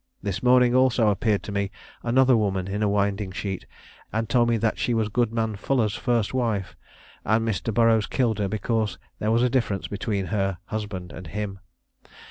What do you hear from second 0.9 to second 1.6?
appeared to